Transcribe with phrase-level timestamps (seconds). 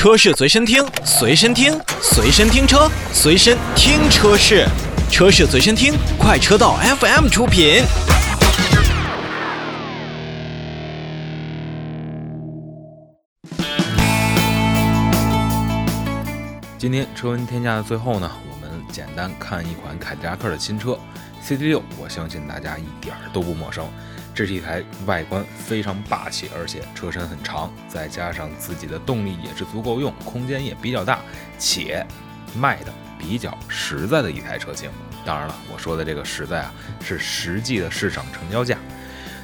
[0.00, 4.66] 车市随身听，随身听，随身听车，随身听车市，
[5.10, 7.82] 车市随身听，快车道 FM 出品。
[16.78, 20.98] 今天车闻天下的最后呢，我们简单看一款凯迪拉克的新车
[21.42, 23.86] CT 六我相信大家一点儿都不陌生。
[24.32, 31.18] 这是一台外观非常霸气，而且车身很长，再加上自己的动力也是足够用，空间也比较大，
[31.58, 32.06] 且
[32.54, 34.88] 卖的比较实在的一台车型。
[35.24, 36.72] 当然了，我说的这个实在啊，
[37.02, 38.78] 是实际的市场成交价。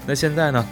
[0.06, 0.64] 那现在呢？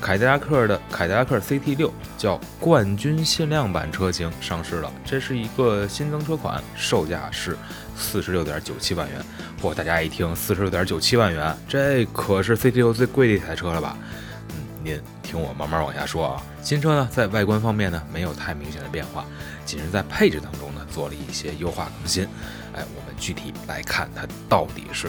[0.00, 7.56] 凯迪拉克的凯迪拉克 CT6 叫冠军限量版车型上市了，这是一个新增车款，售价是
[7.96, 9.20] 四十六点九七万元。
[9.60, 13.98] 嚯，大家一听四十六点九七万元，这可是 CT6 最贵的一台车了吧？
[14.50, 16.42] 嗯，您听我慢慢往下说啊。
[16.62, 19.24] 新车呢，在外观方面呢，没有太明显的变化，
[19.64, 22.24] 仅是在配置当中呢，做了一些优化更新。
[22.72, 25.08] 哎，我们具体来看，它到底是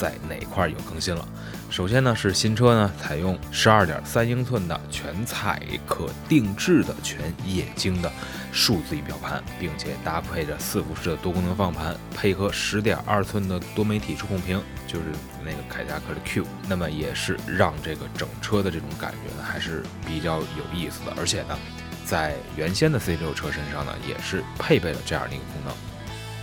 [0.00, 1.28] 在哪块有更新了？
[1.68, 8.10] 首先呢，是新车呢采用十二点三英寸的全彩可定制的全液晶的
[8.50, 15.04] 数字仪表盘，并且搭配着四辐式的多功能方向盘，配合十点二寸的多媒体触控屏，就是
[15.44, 21.12] 那个凯迪拉克的 Q，那么也是让这个整车的这种感觉呢还是比较有意思的。
[21.18, 21.58] 而且呢，
[22.06, 25.89] 在原先的 C6 车身上呢，也是配备了这样的一个功能。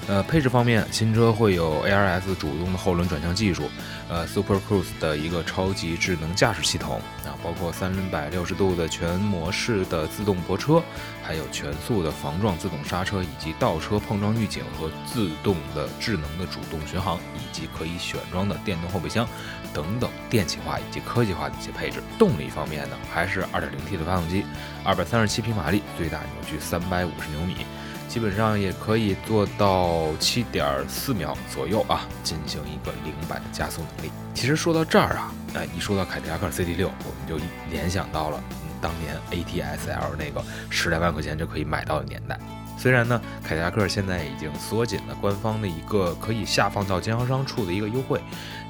[0.07, 3.69] 呃，配置方面，新车会有 ARS 主动的后轮转向技术，
[4.07, 10.81] 呃，Super Cruise 的一个超级智能驾驶系统啊，包括三百六十度的全模式的自动泊车，
[11.21, 19.27] 还有全速的防撞自动刹车，以及倒车碰撞预警和自动的智能的主动巡航，以及可以选装的电动后备箱
[19.73, 22.01] 等等电气化以及科技化的一些配置。
[22.17, 24.45] 动力方面呢，还是 2.0T 的发动机
[24.85, 27.65] ，237匹马力，最大扭矩350牛米。
[28.07, 34.11] 基本上也可以做到七点四秒左右啊，进行一个零百的加速能力。
[34.33, 38.41] 其实说到这儿啊，哎，一说到凯迪拉克 CT 六我们就联想到了
[38.81, 42.39] 当年 ATS-L 那个十来万块钱就可以买到的年代。
[42.77, 48.21] 虽然呢，凯迪拉克现在已经缩紧了官方的一个可以下放到经销商处的一个优惠，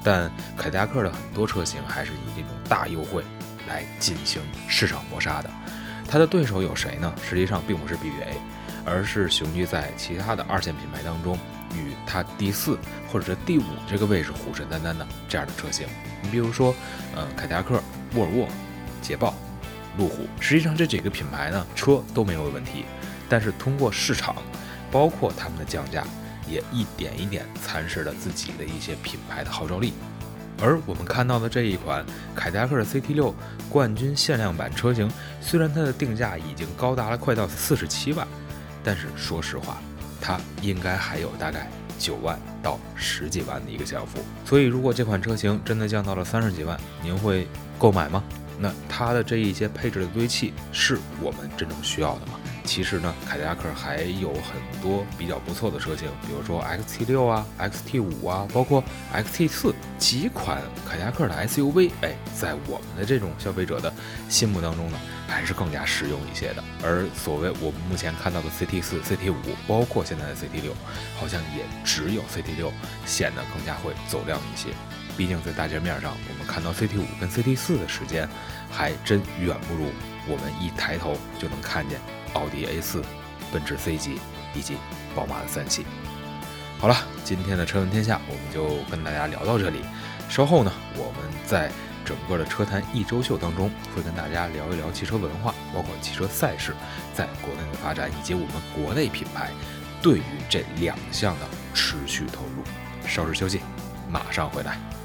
[0.02, 3.22] 但凯迪拉克的很多车型还是以这种大优惠
[3.68, 5.50] 来进行市场搏杀的。
[6.10, 7.12] 它的对手有谁呢？
[7.22, 8.38] 实际上并不是 BBA。
[8.88, 11.38] 而是雄踞在其他的二线品牌当中，
[11.74, 12.78] 与它第四
[13.12, 15.86] 或者是第五这个位置虎视眈眈的这样的车型。
[16.22, 16.74] 你比如说，
[17.14, 17.82] 呃，凯迪拉克、
[18.14, 18.48] 沃尔沃、
[19.02, 19.34] 捷豹、
[19.98, 22.84] 路虎，实际上这几个品牌呢，车都没有问题，
[23.28, 24.36] 但是通过市场，
[24.90, 26.04] 包括他们的降价，
[26.48, 29.92] 也一点一点蚕食了自己的一些品牌的号召力。
[30.60, 33.32] 而我们看到的这一款凯迪拉克的 CT6
[33.68, 35.08] 冠军限量版车型，
[35.40, 38.26] 虽然它的定价已经高达了快到四十七万。
[38.82, 39.78] 但是说实话，
[40.20, 47.46] 它应该还有大概九万到十几万的一个降幅，所以如果这款车型真的降到了三十几万，您会
[47.78, 48.22] 购买吗？
[48.60, 52.32] 那它的这一些配置的堆砌是我们真正需要的吗？
[52.64, 58.82] 其实呢，凯迪拉克还有很多比较不错的车型，比如说 XT6 啊、XT5 啊，包括
[59.14, 63.92] XT4 几款凯迪拉克的 SUV，哎，在我们的这种消费者的
[64.28, 66.64] 心目当中呢，还是更加实用一些的。
[66.82, 69.34] 而所谓我们目前看到的 CT4、CT5，
[69.68, 70.72] 包括现在的 CT6，
[71.20, 72.72] 好像也只有 CT6
[73.06, 74.70] 显得更加会走量一些。
[75.16, 78.28] 毕竟在大街面上，我们看到 CT5 跟 CT4 的时间，
[78.70, 79.90] 还真远不如
[80.26, 82.00] 我们一抬头就能看见。
[82.34, 83.02] 奥迪 A4、
[83.52, 84.20] 奔驰 C 级
[84.54, 84.76] 以及
[85.14, 85.84] 宝马的三系。
[86.78, 86.94] 好了，
[87.24, 89.80] 今天的车闻天下我们就跟大家聊到这里。
[90.28, 91.70] 稍后呢，我们再
[92.08, 96.74] 整个的车坛一周秀当中会跟大家聊一聊汽车文化，包括汽车赛事
[97.12, 99.50] 在国内的发展，以及我们国内品牌
[100.00, 102.62] 对于这两项的持续投入。
[103.06, 103.60] 稍事休息，
[104.10, 104.97] 马上回来。